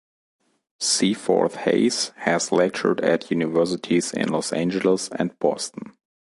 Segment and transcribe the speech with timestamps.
[0.79, 5.93] Seaforth Hayes has lectured at universities in Los Angeles and Boston.